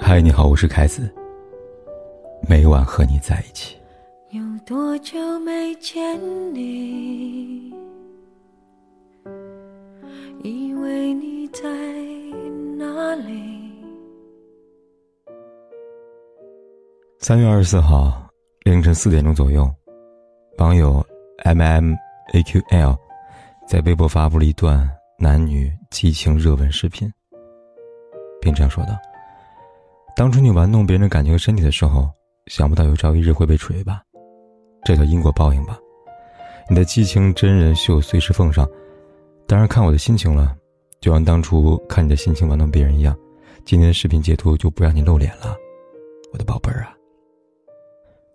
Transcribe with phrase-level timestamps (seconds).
[0.00, 1.12] 嗨，你好，我是凯子。
[2.48, 3.76] 每晚和你在一起。
[4.30, 6.18] 有多久没见
[6.54, 7.74] 你？
[10.42, 11.62] 以为你在
[12.76, 13.70] 哪里？
[17.18, 18.30] 三月二十四号
[18.62, 19.68] 凌晨四点钟左右，
[20.58, 21.04] 网友
[21.44, 21.94] M M
[22.32, 22.96] A Q L
[23.66, 27.12] 在微博发布了一段男女激情热吻视频，
[28.40, 28.96] 并这样说道。
[30.18, 32.10] 当初你玩弄别人的感情和身体的时候，
[32.48, 34.02] 想不到有朝一日会被锤吧？
[34.84, 35.78] 这叫因果报应吧？
[36.68, 38.68] 你的激情真人秀随时奉上，
[39.46, 40.56] 当然看我的心情了，
[41.00, 43.16] 就像当初看你的心情玩弄别人一样。
[43.64, 45.56] 今天的视频截图就不让你露脸了，
[46.32, 46.90] 我的宝贝儿啊！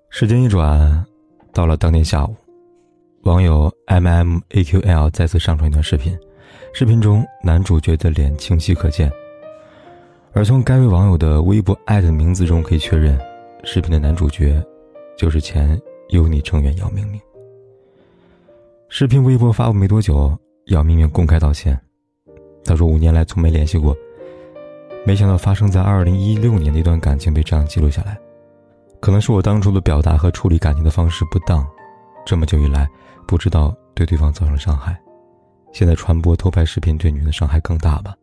[0.09, 1.05] 时间一转，
[1.51, 2.33] 到了当天下午，
[3.23, 6.17] 网友 M M A Q L 再次上传一段视频，
[6.73, 9.11] 视频中男主角的脸清晰可见。
[10.35, 13.19] 而从该位网友的微博艾特名字中可以确认，
[13.63, 14.61] 视频的男主角
[15.15, 17.21] 就是前优妮成员姚明明。
[18.89, 20.35] 视频微博发布没多久，
[20.65, 21.79] 姚明明公开道歉，
[22.65, 23.95] 他说五年来从没联系过，
[25.05, 28.19] 没想到发生在二零一六年的一段感情被这样记录下来，
[28.99, 31.63] 可能是我当初的表达和处理感情的方式不当，
[32.25, 32.89] 这么久以来
[33.27, 34.99] 不知道对对方造成了伤害，
[35.71, 38.15] 现在传播偷拍视频对女人的伤害更大吧，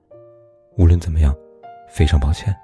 [0.77, 1.33] 无论怎么样。
[1.91, 2.55] 非常抱歉。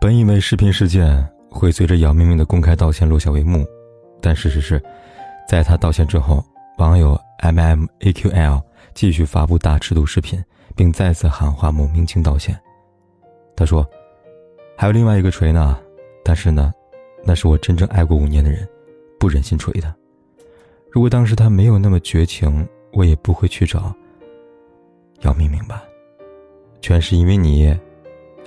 [0.00, 3.66] 本以为视频事件会随着姚明明的公开道歉落下帷幕，
[4.20, 4.82] 但事实是，
[5.48, 6.44] 在他道歉之后，
[6.78, 8.62] 网友 M M A Q L
[8.94, 10.42] 继续发布大尺度视频，
[10.74, 12.58] 并再次喊话某明星道歉。
[13.56, 13.86] 他说
[14.76, 15.78] ：“还有另外一个锤呢，
[16.24, 16.72] 但是呢，
[17.24, 18.66] 那是我真正爱过五年的人，
[19.18, 19.94] 不忍心锤他。
[20.90, 23.94] 如果当时他没有那么绝情，我也不会去找
[25.20, 25.84] 姚明明吧。”
[26.80, 27.76] 全是因为你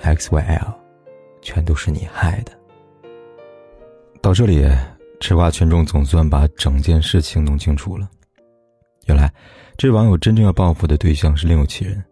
[0.02, 0.74] ，X Y L，
[1.42, 2.52] 全都是你害的。
[4.22, 4.66] 到这里，
[5.20, 8.10] 吃瓜群众总算把整件事情弄清楚了。
[9.06, 9.32] 原来，
[9.78, 12.04] 这网友真正要报复的对象是另有其人。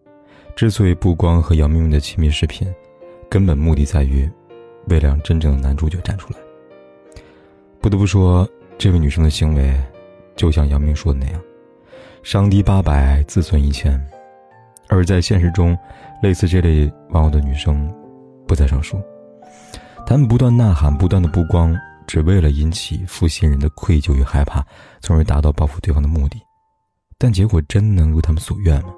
[0.54, 2.70] 之所以曝光和姚明明的亲密视频，
[3.30, 4.30] 根本目的在于，
[4.88, 6.38] 为了让真正的男主角站出来。
[7.80, 9.74] 不得不说，这位女生的行为，
[10.36, 11.42] 就像姚明说的那样，
[12.22, 13.98] 伤敌八百，自损一千。
[14.92, 15.76] 而在现实中，
[16.22, 17.90] 类似这类网友的女生
[18.46, 19.00] 不在少数，
[20.04, 21.74] 她们不断呐喊，不断的曝光，
[22.06, 24.62] 只为了引起负心人的愧疚与害怕，
[25.00, 26.38] 从而达到报复对方的目的。
[27.16, 28.92] 但结果真能如他们所愿吗？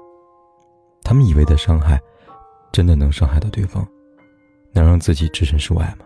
[1.01, 1.97] 他们以为的伤害，
[2.73, 3.87] 真的能伤害到对方，
[4.73, 6.05] 能让自己置身事外吗？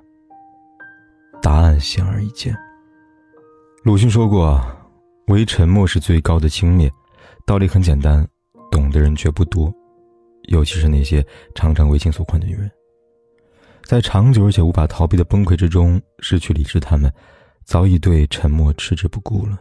[1.41, 2.55] 答案显而易见。
[3.83, 4.61] 鲁迅说过
[5.29, 6.91] ：“唯沉默是最高的轻蔑。”
[7.47, 8.23] 道理很简单，
[8.69, 9.73] 懂的人却不多。
[10.49, 12.69] 尤其是那些常常为情所困的女人，
[13.83, 17.11] 在长久而且无法逃避的崩溃之中失去理智，她们
[17.63, 19.59] 早已对沉默置之不顾了。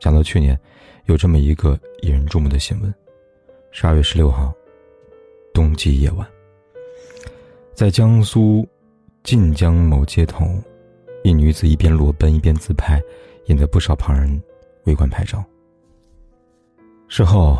[0.00, 0.58] 想到去年
[1.06, 2.94] 有这么一个引人注目的新闻：
[3.70, 4.52] 十二月十六号，
[5.54, 6.28] 冬季夜晚，
[7.74, 8.68] 在江苏
[9.22, 10.46] 晋江某街头，
[11.24, 13.00] 一女子一边裸奔一边自拍，
[13.46, 14.42] 引得不少旁人
[14.84, 15.42] 围观拍照。
[17.08, 17.58] 事后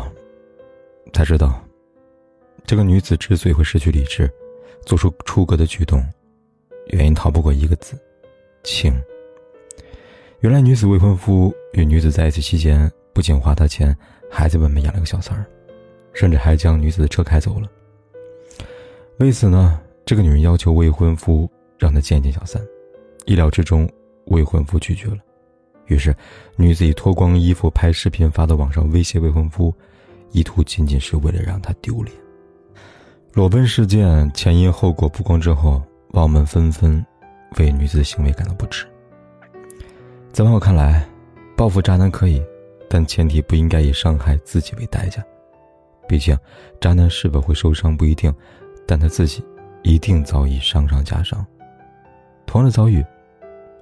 [1.13, 1.59] 才知道。
[2.65, 4.29] 这个女子之所以会失去理智，
[4.85, 6.03] 做出出格的举动，
[6.87, 7.97] 原因逃不过一个字：
[8.63, 8.93] 情。
[10.41, 13.95] 原来女子未婚夫与女子在一起期间，不仅花她钱，
[14.29, 15.45] 还在外面养了个小三儿，
[16.13, 17.67] 甚至还将女子的车开走了。
[19.17, 22.65] 为此呢，这个女人要求未婚夫让她见见小三，
[23.25, 23.89] 意料之中，
[24.27, 25.17] 未婚夫拒绝了。
[25.87, 26.15] 于是，
[26.55, 29.73] 女子以脱光衣服拍视频发到网上威胁未婚夫，
[30.31, 32.15] 意图仅仅是为了让他丢脸。
[33.31, 35.81] 裸奔事件前因后果曝光之后，
[36.11, 37.05] 网友们纷纷
[37.59, 38.87] 为女子的行为感到不耻。
[40.33, 41.07] 在网友看来，
[41.55, 42.43] 报复渣男可以，
[42.89, 45.23] 但前提不应该以伤害自己为代价。
[46.07, 46.35] 毕竟，
[46.81, 48.33] 渣男是否会受伤不一定，
[48.87, 49.45] 但他自己
[49.83, 51.45] 一定早已伤上加伤。
[52.47, 53.05] 同样的遭遇，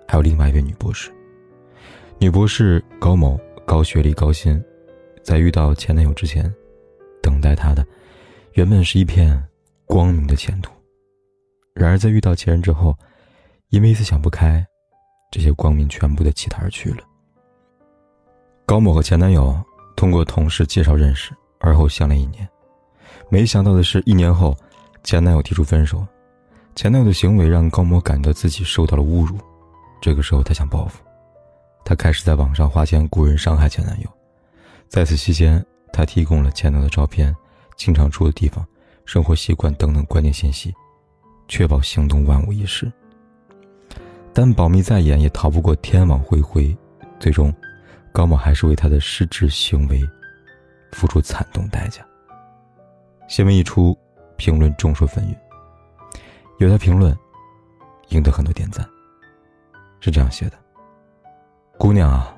[0.10, 1.10] 还有另外一位女博士。
[2.20, 4.62] 女博士高某，高学历高薪，
[5.24, 6.54] 在遇到前男友之前，
[7.22, 7.86] 等待她的。
[8.58, 9.40] 原本是一片
[9.86, 10.72] 光明的前途，
[11.76, 12.98] 然而在遇到前任之后，
[13.70, 14.66] 因为一次想不开，
[15.30, 17.04] 这些光明全部的弃他而去了。
[18.66, 19.56] 高某和前男友
[19.96, 22.50] 通过同事介绍认识，而后相恋一年，
[23.30, 24.58] 没想到的是，一年后，
[25.04, 26.04] 前男友提出分手，
[26.74, 29.38] 前男友的行为让高某感到自己受到了侮辱，
[30.02, 31.04] 这个时候他想报复，
[31.86, 34.10] 他开始在网上花钱雇人伤害前男友，
[34.88, 35.64] 在此期间，
[35.94, 37.32] 他提供了前男友的照片。
[37.78, 38.66] 经常住的地方、
[39.06, 40.74] 生活习惯等等关键信息，
[41.48, 42.92] 确保行动万无一失。
[44.34, 46.76] 但保密再严，也逃不过天网恢恢，
[47.20, 47.54] 最终，
[48.12, 50.02] 高某还是为他的失职行为
[50.92, 52.06] 付出惨痛代价。
[53.28, 53.98] 新闻一出，
[54.36, 55.36] 评论众说纷纭。
[56.60, 57.16] 有的评论
[58.10, 58.88] 赢得很多点赞，
[60.00, 60.54] 是这样写的
[61.78, 62.36] ：“姑娘啊，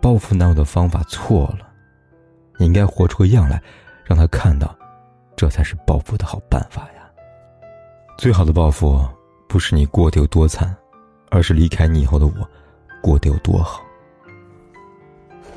[0.00, 1.68] 报复男友的方法错了，
[2.58, 3.62] 你应该活出个样来，
[4.04, 4.76] 让他看到，
[5.40, 7.10] 这才是报复的好办法呀。
[8.18, 9.02] 最好的报复
[9.48, 10.76] 不是你过得有多惨，
[11.30, 12.32] 而是离开你以后的我
[13.00, 13.80] 过得有多好。”《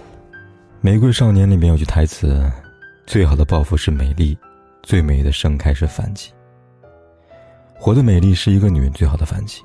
[0.79, 2.49] 玫瑰少年》里面有句台词
[3.05, 4.37] ：“最好的报复是美丽。”
[4.83, 6.31] 最美的盛开是反击。
[7.77, 9.61] 活的美丽是一个女人最好的反击。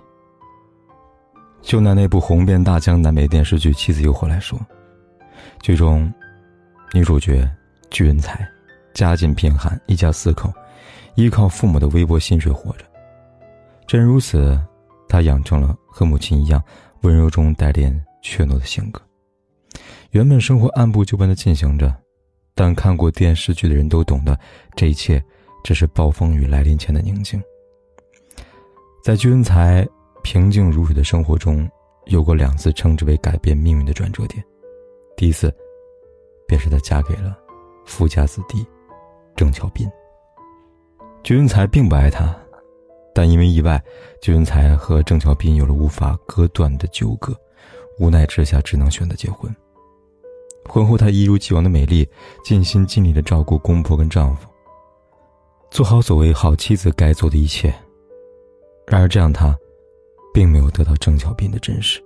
[1.63, 4.59] 就拿那部红遍大江南北电视剧《妻子诱惑》来说，
[5.61, 6.13] 剧中
[6.93, 7.49] 女主角
[7.89, 8.49] 巨恩才，
[8.99, 10.53] 家境贫寒，一家四口
[11.15, 12.85] 依靠父母的微薄薪水活着。
[13.87, 14.61] 正如此，
[15.09, 16.61] 她养成了和母亲一样
[17.03, 19.01] 温柔中带点怯懦的性格。
[20.11, 21.95] 原本生活按部就班的进行着。
[22.55, 24.37] 但看过电视剧的人都懂得，
[24.75, 25.23] 这一切
[25.63, 27.41] 只是暴风雨来临前的宁静。
[29.05, 29.87] 在居恩才
[30.25, 31.71] 平静如水的生活中，
[32.07, 34.45] 有过两次称之为改变命运的转折点。
[35.17, 35.55] 第一次，
[36.49, 37.39] 便是她嫁给了
[37.87, 38.67] 富家子弟
[39.39, 39.89] 郑巧斌。
[41.23, 42.37] 鞠文才并不爱她，
[43.15, 43.81] 但因为意外，
[44.21, 47.33] 鞠文才和郑巧斌有了无法割断的纠葛，
[48.01, 49.55] 无奈之下只能选择结婚。
[50.69, 52.09] 婚后，她一如既往的美丽，
[52.43, 54.49] 尽心尽力的照顾公婆跟丈夫，
[55.71, 57.73] 做好所谓好妻子该做的一切。
[58.89, 59.57] 然而，这样她，
[60.35, 62.03] 并没有得到郑巧斌的珍视。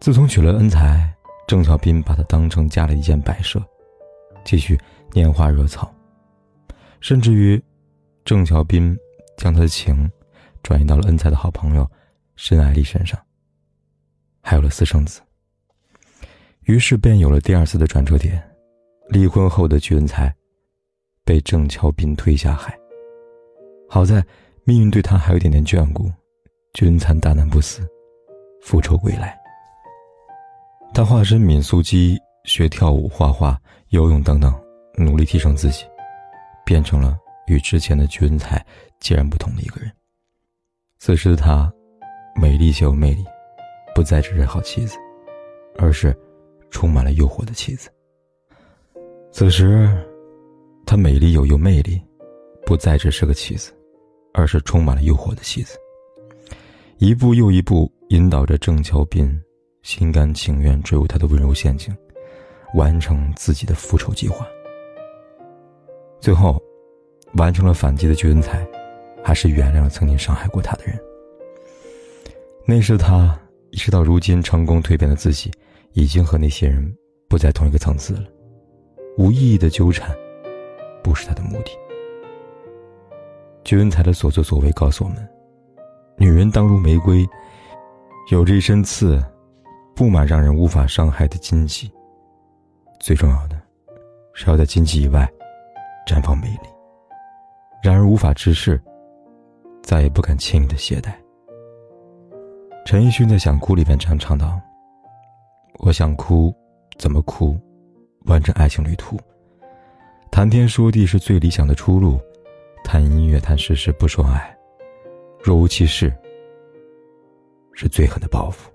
[0.00, 1.08] 自从娶了恩才，
[1.46, 3.62] 郑巧斌把她当成家里一件摆设，
[4.44, 4.76] 继续
[5.12, 5.92] 拈花惹草，
[7.00, 7.62] 甚至于，
[8.24, 8.96] 郑巧斌
[9.36, 10.10] 将他的情
[10.62, 11.88] 转移到了恩才的好朋友
[12.36, 13.18] 申爱丽身上，
[14.40, 15.20] 还有了私生子。
[16.64, 18.42] 于是便有了第二次的转折点，
[19.08, 20.34] 离婚后的鞠恩才
[21.24, 22.78] 被郑巧斌推下海。
[23.88, 24.22] 好在
[24.64, 26.12] 命运对他还有一点点眷顾，
[26.74, 27.88] 鞠恩才大难不死，
[28.60, 29.38] 复仇归来。
[30.92, 33.58] 他化身闵素姬，学跳舞、画画、
[33.88, 34.52] 游泳等等，
[34.96, 35.84] 努力提升自己，
[36.68, 37.16] 变成了
[37.46, 38.62] 与之前的鞠恩才
[39.00, 39.90] 截然不同的一个人。
[40.98, 41.72] 此时的他，
[42.36, 43.24] 美丽且有魅力，
[43.94, 44.98] 不再只是好妻子，
[45.78, 46.14] 而是。
[46.70, 47.88] 充满了诱惑的妻子。
[49.32, 49.88] 此时，
[50.84, 51.98] 她美丽又有魅力，
[52.66, 53.72] 不再只是个妻子，
[54.34, 55.78] 而是充满了诱惑的妻子。
[56.98, 59.34] 一步又一步引导着郑乔斌，
[59.82, 61.96] 心甘情愿坠入他的温柔陷阱，
[62.74, 64.46] 完成自己的复仇计划。
[66.20, 66.60] 最后，
[67.34, 68.66] 完成了反击的鞠恩才，
[69.22, 70.98] 还是原谅了曾经伤害过他的人。
[72.66, 73.38] 那时的他
[73.70, 75.50] 意识到，如今成功蜕变的自己。
[75.94, 76.94] 已经和那些人
[77.28, 78.24] 不在同一个层次了，
[79.16, 80.14] 无意义的纠缠，
[81.02, 81.72] 不是他的目的。
[83.64, 85.28] 鞠恩才的所作所为告诉我们：
[86.16, 87.26] 女人当如玫瑰，
[88.30, 89.20] 有着一身刺，
[89.96, 91.90] 布满让人无法伤害的荆棘。
[93.00, 93.60] 最重要的，
[94.34, 95.28] 是要在荆棘以外，
[96.08, 96.68] 绽放美丽。
[97.82, 98.80] 然而无法直视，
[99.82, 101.12] 再也不敢轻易的懈怠。
[102.86, 104.58] 陈奕迅在《想哭》里边这样唱道。
[105.80, 106.52] 我想哭，
[106.98, 107.60] 怎么哭？
[108.24, 109.18] 完成爱情旅途。
[110.30, 112.18] 谈天说地是最理想的出路，
[112.82, 114.56] 谈音乐谈事实不说爱，
[115.42, 116.10] 若无其事，
[117.74, 118.70] 是最狠的报复。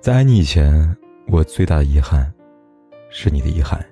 [0.00, 0.96] 在爱你以前，
[1.26, 2.32] 我最大的遗憾，
[3.10, 3.84] 是你的遗憾，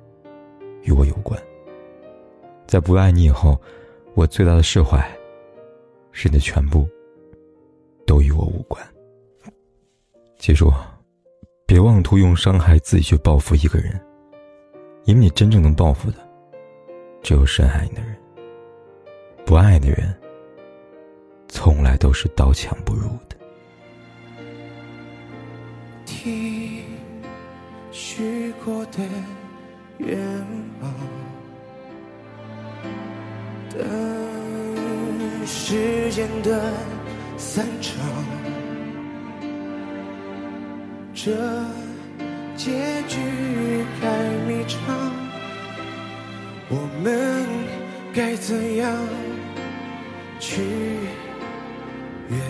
[0.83, 1.41] 与我有关。
[2.67, 3.61] 在不爱你以后，
[4.15, 4.99] 我最大的释怀，
[6.13, 6.89] 是你的全部，
[8.07, 8.83] 都与我无关。
[10.39, 10.73] 记住。
[11.67, 13.93] 别妄图用伤害自己去报复一个人，
[15.05, 16.17] 因为你真正能报复的，
[17.23, 18.17] 只有深爱你的人。
[19.47, 20.13] 不爱的人，
[21.47, 23.37] 从来都是刀枪不入的。
[26.05, 26.83] 听
[27.93, 28.99] 许过的
[29.99, 30.70] 愿望，
[33.71, 36.73] 等时间的
[37.37, 37.95] 散场。
[41.15, 41.31] 这
[42.57, 44.09] 结局太
[44.49, 44.79] 迷长，
[46.71, 47.47] 我们
[48.15, 49.07] 该怎样
[50.39, 50.63] 去
[52.29, 52.41] 原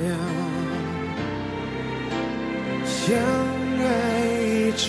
[0.00, 0.16] 谅？
[2.86, 3.14] 相
[3.78, 3.84] 爱
[4.42, 4.88] 一场，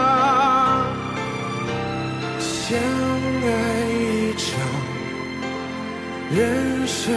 [6.33, 7.13] 人生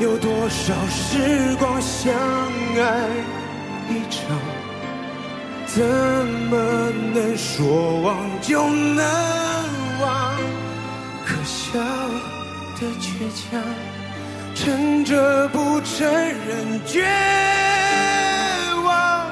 [0.00, 3.08] 有多少时光相爱
[3.90, 4.38] 一场？
[5.66, 9.04] 怎么能说忘就能
[10.00, 10.34] 忘？
[11.26, 11.78] 可笑
[12.80, 13.62] 的倔强，
[14.54, 17.06] 撑着不承认绝
[18.82, 19.30] 望，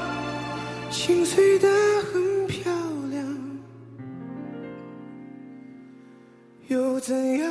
[0.91, 1.67] 心碎的
[2.13, 2.71] 很漂
[3.11, 3.25] 亮，
[6.69, 7.51] 又怎样？